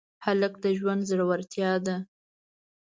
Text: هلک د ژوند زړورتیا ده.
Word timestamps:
هلک 0.25 0.53
د 0.63 0.65
ژوند 0.77 1.01
زړورتیا 1.09 1.71
ده. 1.85 1.95